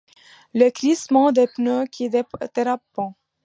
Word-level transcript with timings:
Le 0.55 0.71
crissement 0.71 1.31
des 1.31 1.45
pneus 1.45 1.85
qui 1.85 2.09
dérapent. 2.09 3.13